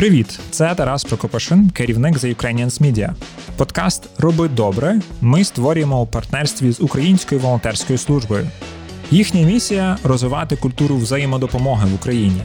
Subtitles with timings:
[0.00, 0.40] Привіт!
[0.50, 3.10] Це Тарас Прокопашин, керівник The Ukrainians Media.
[3.56, 5.00] Подкаст Роби добре.
[5.20, 8.48] Ми створюємо у партнерстві з Українською волонтерською службою.
[9.10, 12.42] Їхня місія розвивати культуру взаємодопомоги в Україні.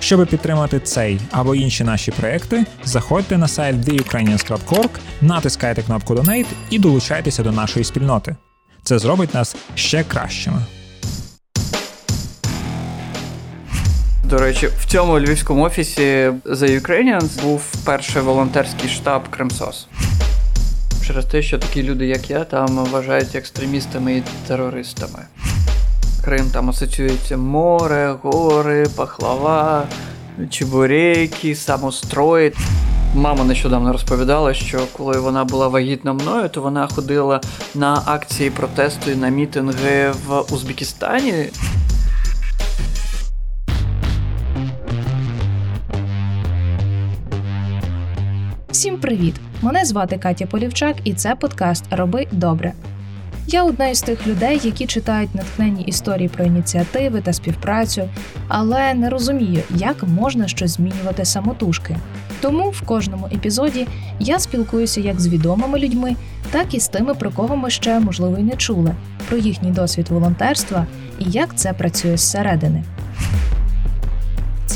[0.00, 6.78] Щоб підтримати цей або інші наші проекти, заходьте на сайт theukrainians.org, натискайте кнопку Donate і
[6.78, 8.36] долучайтеся до нашої спільноти.
[8.82, 10.64] Це зробить нас ще кращими.
[14.30, 19.86] До речі, в цьому львівському офісі The Ukrainians був перший волонтерський штаб Кремсос.
[21.06, 25.18] Через те, що такі люди, як я, там вважають екстремістами і терористами.
[26.24, 29.86] Крим там асоціюється море, гори, пахлава,
[30.50, 32.52] чебуреки, самострої.
[33.14, 37.40] Мама нещодавно розповідала, що коли вона була вагітна мною, то вона ходила
[37.74, 41.48] на акції протесту і на мітинги в Узбекистані.
[48.80, 49.34] Всім привіт!
[49.62, 52.72] Мене звати Катя Полівчак, і це подкаст Роби добре.
[53.46, 58.08] Я одна із тих людей, які читають натхненні історії про ініціативи та співпрацю,
[58.48, 61.96] але не розумію, як можна щось змінювати самотужки.
[62.40, 63.86] Тому в кожному епізоді
[64.20, 66.16] я спілкуюся як з відомими людьми,
[66.50, 68.94] так і з тими, про кого ми ще можливо й не чули,
[69.28, 70.86] про їхній досвід волонтерства
[71.18, 72.84] і як це працює зсередини.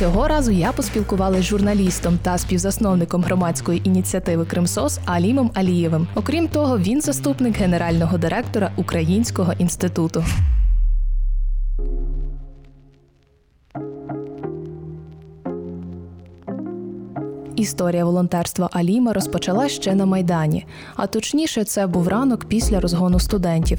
[0.05, 6.07] Цього разу я поспілкувалася з журналістом та співзасновником громадської ініціативи Кримсос Алімом Алієвим.
[6.15, 10.25] Окрім того, він заступник генерального директора Українського інституту.
[17.57, 20.67] Історія волонтерства Аліма розпочала ще на Майдані,
[20.97, 23.79] а точніше, це був ранок після розгону студентів.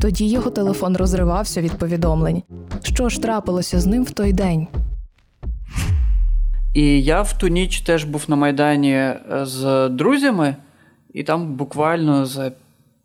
[0.00, 2.42] Тоді його телефон розривався від повідомлень.
[2.82, 4.66] Що ж трапилося з ним в той день?
[6.74, 10.56] І я в ту ніч теж був на Майдані е, з друзями,
[11.12, 12.52] і там буквально за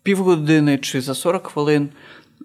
[0.02, 1.88] півгодини чи за 40 хвилин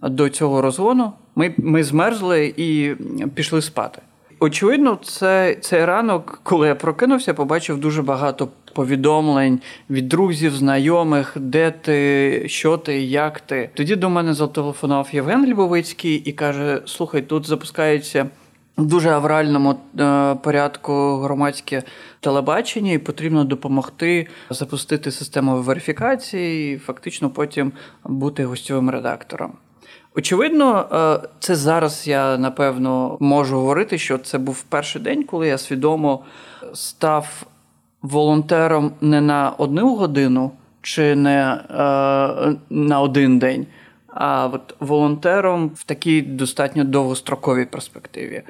[0.01, 2.95] до цього розгону ми ми змерзли і
[3.35, 4.01] пішли спати.
[4.39, 9.59] Очевидно, це, цей ранок, коли я прокинувся, побачив дуже багато повідомлень
[9.89, 13.69] від друзів, знайомих, де ти, що ти, як ти.
[13.73, 18.25] Тоді до мене зателефонував Євген Львовицький і каже: Слухай, тут запускається
[18.77, 21.83] дуже авральному е, порядку громадське
[22.19, 27.71] телебачення, і потрібно допомогти запустити систему верифікації, і фактично потім
[28.03, 29.51] бути гостьовим редактором.
[30.15, 30.85] Очевидно,
[31.23, 36.23] е, це зараз я напевно можу говорити, що це був перший день, коли я свідомо
[36.73, 37.43] став
[38.01, 40.51] волонтером не на одну годину
[40.81, 43.67] чи не е, на один день
[44.11, 48.41] а от волонтером в такій достатньо довгостроковій перспективі.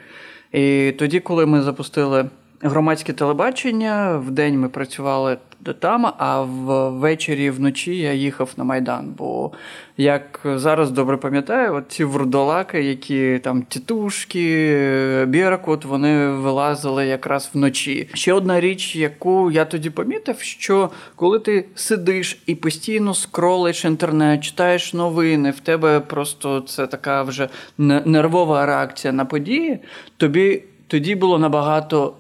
[0.52, 2.26] І тоді, коли ми запустили
[2.62, 5.38] громадське телебачення, в день ми працювали
[5.80, 9.14] там, а ввечері вночі я їхав на Майдан.
[9.18, 9.52] Бо,
[9.98, 18.10] як зараз добре пам'ятаю, от ці врудолаки, які там тітушки, Біркут, вони вилазили якраз вночі.
[18.14, 24.44] Ще одна річ, яку я тоді помітив, що коли ти сидиш і постійно скролиш інтернет,
[24.44, 29.80] читаєш новини, в тебе просто це така вже нервова реакція на події,
[30.18, 32.14] тобі тоді було набагато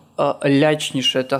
[0.45, 1.39] лячніше та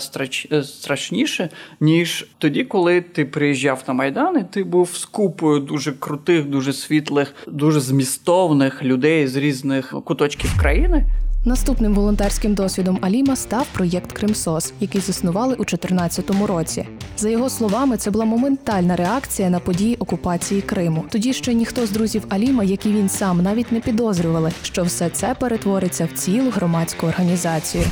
[0.52, 1.50] е, страшніше,
[1.80, 6.74] ніж тоді, коли ти приїжджав на Майдан, і ти був з купою дуже крутих, дуже
[6.74, 11.06] світлих, дуже змістовних людей з різних куточків країни.
[11.46, 16.88] Наступним волонтерським досвідом Аліма став проєкт Кримсос, який заснували у 2014 році.
[17.18, 21.06] За його словами, це була моментальна реакція на події окупації Криму.
[21.10, 25.10] Тоді ще ніхто з друзів Аліма, як і він сам, навіть не підозрювали, що все
[25.10, 27.84] це перетвориться в цілу громадську організацію.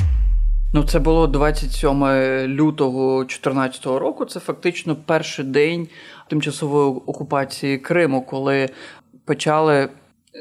[0.74, 2.06] Ну, це було 27
[2.48, 4.26] лютого 2014 року.
[4.26, 5.88] Це фактично перший день
[6.28, 8.70] тимчасової окупації Криму, коли
[9.26, 9.90] почали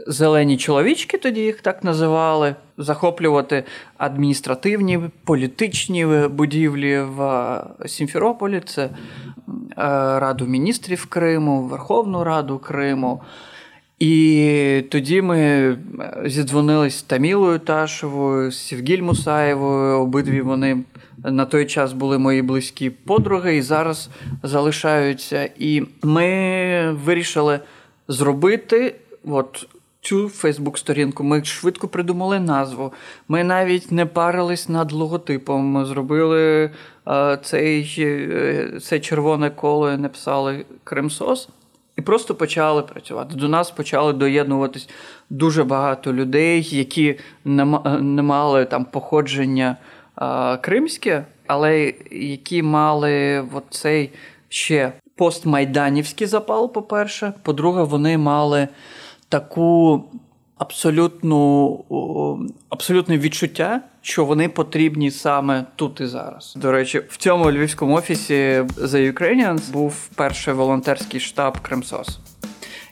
[0.06, 3.64] зелені чоловічки, тоді їх так називали, захоплювати
[3.96, 8.62] адміністративні політичні будівлі в Сімферополі.
[8.66, 8.90] Це е,
[10.18, 13.22] Раду міністрів Криму, Верховну Раду Криму.
[13.98, 15.76] І тоді ми е,
[16.24, 20.00] зідзвонились з Тамілою Ташевою, з Сівгіль Мусаєвою.
[20.00, 20.84] Обидві вони
[21.24, 24.10] на той час були мої близькі подруги і зараз
[24.42, 25.50] залишаються.
[25.58, 27.60] І ми вирішили
[28.08, 29.68] зробити от
[30.00, 31.24] цю Фейсбук-сторінку.
[31.24, 32.92] Ми швидко придумали назву.
[33.28, 35.66] Ми навіть не парились над логотипом.
[35.66, 36.70] Ми зробили
[37.08, 41.48] е, цей, е, це червоне коло написали Кримсос.
[41.98, 43.36] І просто почали працювати.
[43.36, 44.88] До нас почали доєднуватись
[45.30, 47.18] дуже багато людей, які
[48.00, 49.76] не мали там походження
[50.14, 54.10] а, кримське, але які мали цей
[54.48, 57.32] ще постмайданівський запал, по-перше.
[57.42, 58.68] По-друге, вони мали
[59.28, 60.04] таку
[60.58, 66.54] абсолютну, абсолютне відчуття, що вони потрібні саме тут і зараз.
[66.56, 68.34] До речі, в цьому львівському офісі
[68.78, 72.18] The Ukrainians був перший волонтерський штаб Кремсос,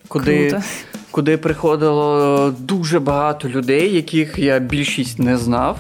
[0.09, 0.51] куди.
[0.51, 0.65] Круто.
[1.11, 5.79] Куди приходило дуже багато людей, яких я більшість не знав.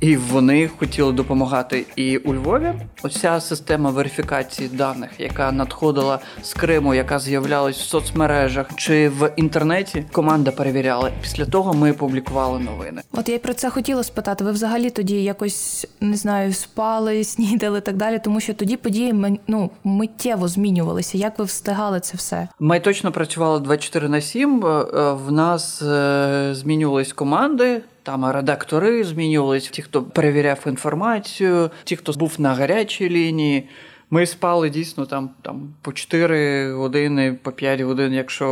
[0.00, 1.86] І вони хотіли допомагати.
[1.96, 8.70] І у Львові оця система верифікації даних, яка надходила з Криму, яка з'являлась в соцмережах
[8.76, 11.10] чи в інтернеті, команда перевіряла.
[11.22, 13.02] Після того ми публікували новини.
[13.12, 14.44] От я й про це хотіла спитати.
[14.44, 19.70] Ви взагалі тоді якось не знаю, спали, снідали так далі, тому що тоді події ну,
[19.84, 21.18] миттєво змінювалися.
[21.18, 22.48] Як ви встигали це все?
[22.58, 24.66] Ми точно працювали 24 на 7.
[24.66, 27.82] Е, в нас е, змінювались команди.
[28.02, 33.68] Там редактори змінювались, ті, хто перевіряв інформацію, ті, хто був на гарячій лінії.
[34.10, 38.46] Ми спали дійсно там там по 4 години, по 5 годин, якщо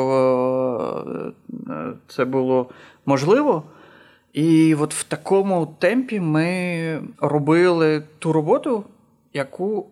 [1.71, 2.71] е, це було
[3.07, 3.63] можливо.
[4.33, 8.85] І от в такому темпі ми робили ту роботу,
[9.35, 9.87] яку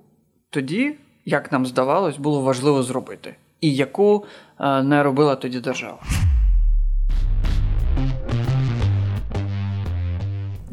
[0.51, 0.95] тоді,
[1.25, 4.25] як нам здавалось, було важливо зробити, і яку
[4.61, 5.99] е, не робила тоді держава.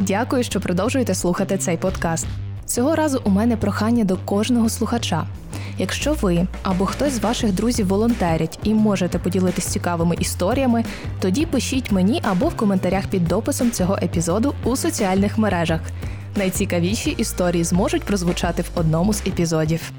[0.07, 2.27] Дякую, що продовжуєте слухати цей подкаст.
[2.65, 5.25] Цього разу у мене прохання до кожного слухача.
[5.77, 10.83] Якщо ви або хтось з ваших друзів волонтерять і можете поділитися цікавими історіями,
[11.19, 15.81] тоді пишіть мені або в коментарях під дописом цього епізоду у соціальних мережах.
[16.35, 19.91] Найцікавіші історії зможуть прозвучати в одному з епізодів.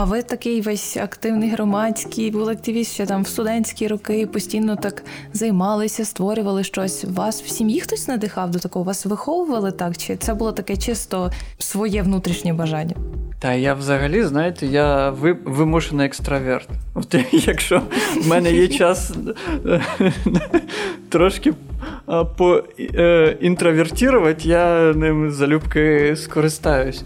[0.00, 5.02] А ви такий весь активний громадський, був активіст ще там в студентські роки, постійно так
[5.32, 7.04] займалися, створювали щось.
[7.04, 8.84] Вас в сім'ї хтось надихав до такого?
[8.84, 9.96] Вас виховували так?
[9.96, 12.94] Чи це було таке чисто своє внутрішнє бажання?
[13.38, 15.10] Та я взагалі, знаєте, я
[15.44, 16.68] вимушений екстраверт.
[16.94, 17.82] От Якщо
[18.22, 19.12] в мене є час
[21.08, 21.54] трошки
[22.36, 27.04] поінтровертувати, я ним залюбки скористаюсь.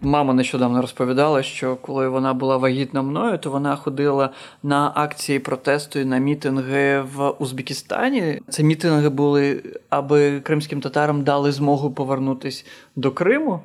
[0.00, 4.30] Мама нещодавно розповідала, що коли вона була вагітна мною, то вона ходила
[4.62, 8.40] на акції протесту і на мітинги в Узбекистані.
[8.48, 12.64] Це мітинги були, аби кримським татарам дали змогу повернутися
[12.96, 13.60] до Криму.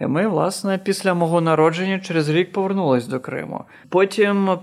[0.00, 3.64] І ми, власне, після мого народження через рік повернулись до Криму.
[3.88, 4.58] Потім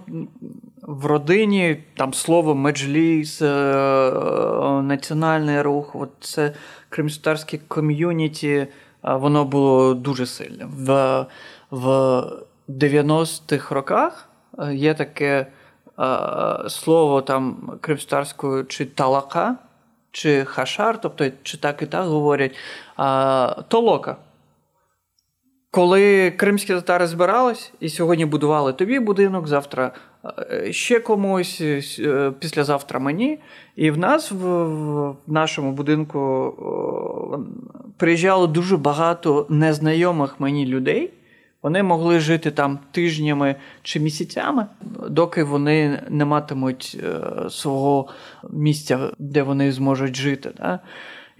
[0.81, 3.47] в родині там слово меджліс, е,
[4.83, 6.53] національний рух, от це
[6.89, 8.67] кримськотарське ком'юніті
[9.15, 10.67] воно було дуже сильне.
[10.71, 11.25] В
[11.71, 11.87] в
[12.69, 15.47] 90-х роках е, є таке
[15.99, 19.55] е, слово там кримстарською чи талака,
[20.11, 22.55] чи хашар, тобто чи так і так говорять,
[23.67, 24.15] толока.
[25.71, 29.91] Коли кримські татари збирались і сьогодні будували тобі будинок, завтра
[30.51, 31.61] е, ще комусь,
[32.39, 33.39] післязавтра мені.
[33.75, 36.53] І в нас в, в нашому будинку
[37.97, 41.13] приїжджало дуже багато незнайомих мені людей.
[41.63, 44.65] Вони могли жити там тижнями чи місяцями,
[45.09, 48.07] доки вони не матимуть е, свого
[48.49, 50.51] місця, де вони зможуть жити.
[50.57, 50.79] Да?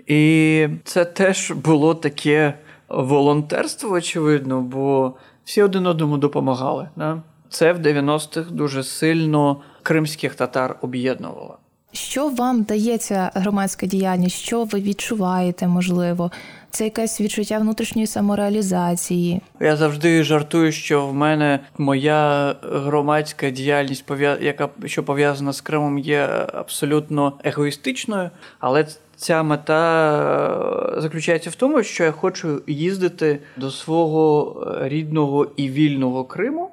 [0.08, 2.54] І це теж було таке
[2.90, 6.90] волонтерство, очевидно, бо всі один одному допомагали.
[6.96, 7.22] Да?
[7.50, 11.58] Це в 90-х дуже сильно кримських татар об'єднувало.
[11.92, 14.36] Що вам дається громадська діяльність?
[14.36, 16.32] Що ви відчуваєте, можливо?
[16.72, 19.42] Це якесь відчуття внутрішньої самореалізації.
[19.60, 24.06] Я завжди жартую, що в мене моя громадська діяльність,
[24.42, 26.20] яка що пов'язана з Кримом, є
[26.54, 34.64] абсолютно егоїстичною, але ця мета е, заключається в тому, що я хочу їздити до свого
[34.82, 36.72] рідного і вільного Криму,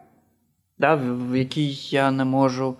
[0.78, 2.74] да, в який я не можу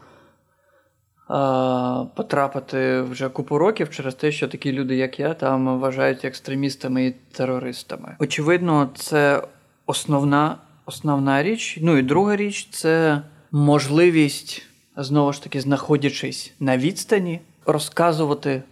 [2.15, 7.15] потрапити вже купу років через те, що такі люди, як я, там вважають екстремістами і
[7.33, 8.17] терористами.
[8.19, 9.43] Очевидно, це
[9.87, 11.79] основна, основна річ.
[11.83, 14.67] Ну і друга річ це можливість
[14.97, 18.63] знову ж таки, знаходячись на відстані, розказувати.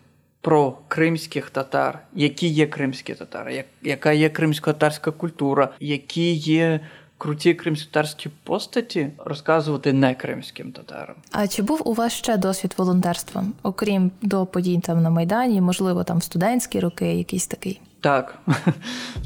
[0.44, 6.80] Про кримських татар, які є кримські татари, яка є кримсько-татарська культура, які є
[7.23, 11.17] круті кримськотарські постаті розказувати не кримським татарам.
[11.33, 16.05] А чи був у вас ще досвід волонтерства, окрім до подій там на Майдані, можливо,
[16.05, 17.81] там студентські роки, якийсь такий?
[18.00, 18.38] Так,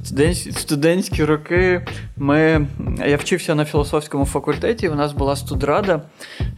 [0.53, 1.87] студентські роки
[2.17, 2.67] ми.
[3.07, 4.89] Я вчився на філософському факультеті.
[4.89, 6.03] У нас була студрада,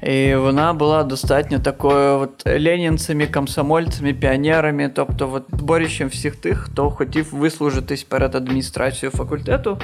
[0.03, 6.91] і вона була достатньо такою от ленінцями, комсомольцями, піонерами, тобто от, зборищем всіх тих, хто
[6.91, 9.79] хотів вислужитись перед адміністрацією факультету.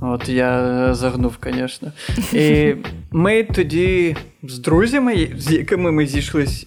[0.00, 1.92] От я загнув, звісно.
[2.32, 2.74] І
[3.10, 6.66] ми тоді з друзями, з якими ми зійшлись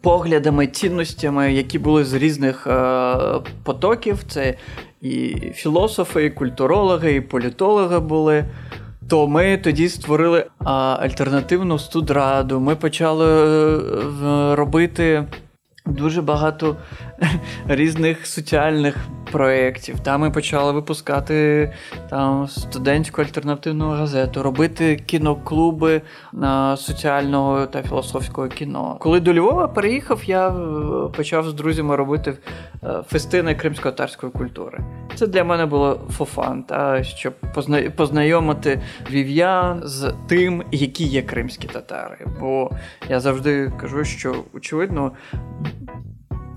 [0.00, 3.16] поглядами, цінностями, які були з різних е,
[3.62, 4.18] потоків.
[4.28, 4.54] Це
[5.00, 8.44] і філософи, і культурологи, і політологи були.
[9.08, 12.60] То ми тоді створили а, альтернативну студраду.
[12.60, 15.24] Ми почали е, робити
[15.86, 16.76] дуже багато
[17.68, 18.96] різних соціальних
[19.32, 20.00] проєктів.
[20.00, 21.72] Там ми почали випускати
[22.10, 28.96] там студентську альтернативну газету, робити кіноклуби на соціального та філософського кіно.
[29.00, 30.52] Коли до Львова переїхав, я е,
[31.16, 32.38] почав з друзями робити
[32.84, 34.78] е, фестини кримсько-татарської культури.
[35.14, 37.34] Це для мене було фофан, та щоб
[37.96, 38.80] познайомити
[39.10, 42.26] вів'ян з тим, які є кримські татари.
[42.40, 42.70] Бо
[43.08, 45.12] я завжди кажу, що очевидно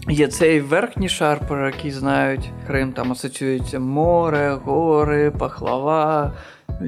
[0.07, 6.33] Є цей верхній шар, про який знають Крим, там асоціюється море, гори, пахлава,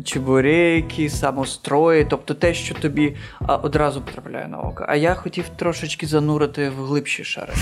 [0.03, 3.15] чебуреки, самострої, тобто те, що тобі
[3.47, 4.85] одразу потрапляє на око.
[4.87, 7.53] А я хотів трошечки занурити в глибші шари.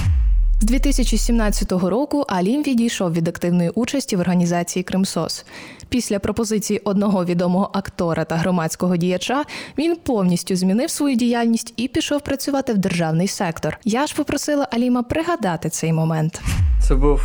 [0.61, 5.45] З 2017 року Алім відійшов від активної участі в організації Кримсос.
[5.89, 9.43] Після пропозиції одного відомого актора та громадського діяча
[9.77, 13.77] він повністю змінив свою діяльність і пішов працювати в державний сектор.
[13.83, 16.41] Я ж попросила Аліма пригадати цей момент.
[16.81, 17.21] Це був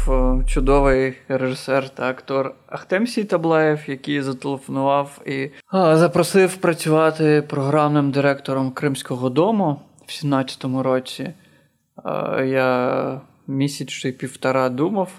[0.47, 9.81] чудовий режисер та актор Ахтем Сітаблаєв, який зателефонував і запросив працювати програмним директором Кримського дому
[10.07, 11.33] в 17-му році.
[12.45, 15.11] Я місяць чи півтора думав,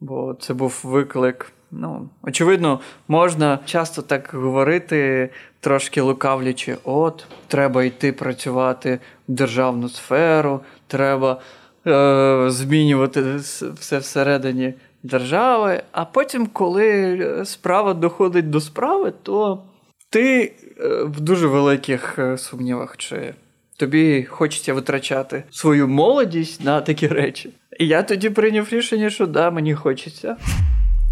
[0.00, 1.52] бо це був виклик.
[1.70, 10.60] Ну, Очевидно, можна часто так говорити, трошки лукавлячи, от, треба йти працювати в державну сферу,
[10.86, 11.40] треба
[11.86, 13.36] е, змінювати
[13.80, 15.82] все всередині держави.
[15.92, 19.62] А потім, коли справа доходить до справи, то
[20.10, 22.96] ти е, в дуже великих е, сумнівах.
[22.96, 23.34] чи
[23.82, 27.50] тобі хочеться витрачати свою молодість на такі речі.
[27.78, 30.36] І я тоді прийняв рішення, що да, мені хочеться.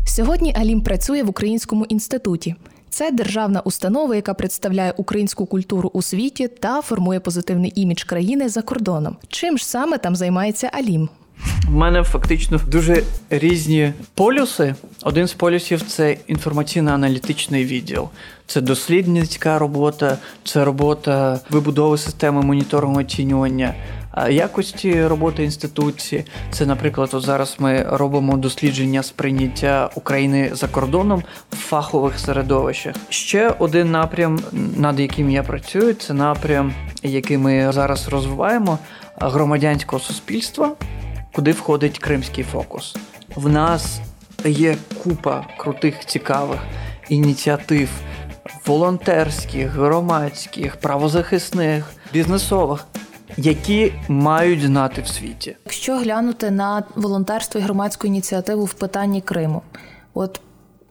[0.06, 2.54] Сьогодні Алім працює в Українському інституті.
[2.90, 8.62] Це державна установа, яка представляє українську культуру у світі та формує позитивний імідж країни за
[8.62, 9.16] кордоном.
[9.28, 11.08] Чим ж саме там займається Алім?
[11.72, 14.74] Мене фактично дуже різні полюси.
[15.02, 18.08] Один з полюсів це інформаційно-аналітичний відділ,
[18.46, 23.74] це дослідницька робота, це робота вибудови системи моніторингу оцінювання.
[24.30, 31.22] Якості роботи інституції, це, наприклад, от зараз ми робимо дослідження сприйняття України за кордоном
[31.52, 32.94] в фахових середовищах.
[33.08, 34.40] Ще один напрям,
[34.76, 36.72] над яким я працюю, це напрям,
[37.02, 38.78] який ми зараз розвиваємо
[39.20, 40.72] громадянського суспільства
[41.34, 42.96] куди входить кримський фокус.
[43.36, 44.00] В нас
[44.44, 46.60] є купа крутих, цікавих
[47.08, 47.88] ініціатив
[48.66, 52.86] волонтерських, громадських, правозахисних, бізнесових.
[53.36, 59.62] Які мають знати в світі, якщо глянути на волонтерство і громадську ініціативу в питанні Криму,
[60.14, 60.40] от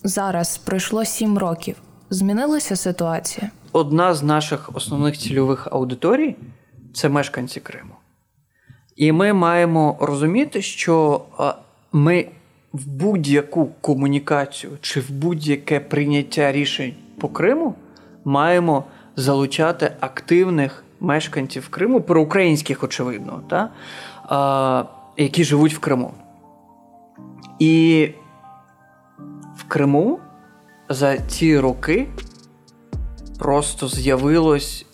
[0.03, 1.75] зараз пройшло сім років.
[2.09, 3.49] Змінилася ситуація?
[3.71, 6.35] Одна з наших основних цільових аудиторій
[6.93, 7.93] це мешканці Криму.
[8.99, 11.21] І ми маємо розуміти, що
[11.91, 12.27] ми
[12.73, 17.75] в будь-яку комунікацію чи в будь-яке прийняття рішень по Криму
[18.25, 18.83] маємо
[19.15, 23.69] залучати активних мешканців Криму, проукраїнських, очевидно, та,
[24.23, 24.83] а,
[25.17, 26.11] які живуть в Криму.
[27.59, 28.09] І
[29.57, 30.19] в Криму
[30.89, 32.07] за ці роки
[33.37, 34.85] просто з'явилось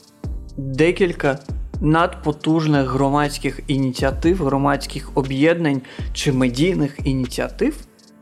[0.57, 1.39] декілька
[1.85, 5.81] надпотужних громадських ініціатив, громадських об'єднань
[6.13, 7.75] чи медійних ініціатив,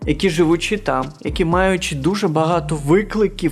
[0.05, 3.51] які живучи там, які маючи дуже багато викликів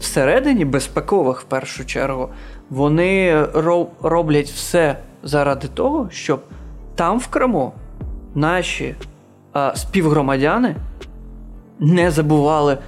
[0.00, 2.28] всередині, безпекових в першу чергу,
[2.70, 3.46] вони
[4.02, 6.42] роблять все заради того, щоб
[6.94, 7.72] там в Криму
[8.34, 8.94] наші
[9.52, 10.76] а, співгромадяни
[11.80, 12.78] не забували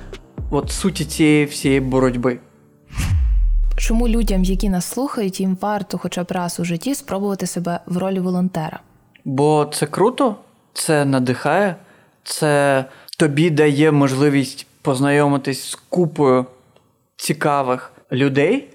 [0.50, 2.38] от суті цієї всієї боротьби.
[3.84, 7.96] Чому людям, які нас слухають, їм варто хоча б раз у житті спробувати себе в
[7.96, 8.80] ролі волонтера?
[9.24, 10.36] Бо це круто,
[10.72, 11.76] це надихає,
[12.22, 12.84] це
[13.18, 16.46] тобі дає можливість познайомитись з купою
[17.16, 18.68] цікавих людей,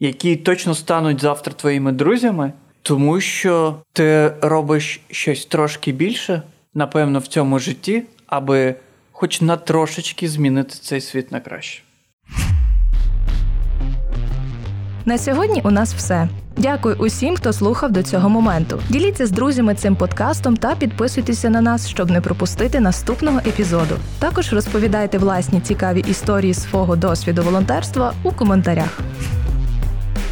[0.00, 6.42] які точно стануть завтра твоїми друзями, тому що ти робиш щось трошки більше,
[6.74, 8.74] напевно, в цьому житті, аби
[9.12, 11.82] хоч на трошечки змінити цей світ на краще.
[15.04, 16.28] На сьогодні у нас все.
[16.56, 18.80] Дякую усім, хто слухав до цього моменту.
[18.88, 23.94] Діліться з друзями цим подкастом та підписуйтеся на нас, щоб не пропустити наступного епізоду.
[24.18, 28.98] Також розповідайте власні цікаві історії свого досвіду волонтерства у коментарях.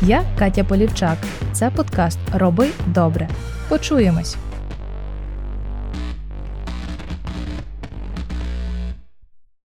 [0.03, 1.19] Я Катя Полівчак.
[1.53, 3.29] Це подкаст Роби добре.
[3.69, 4.37] Почуємось.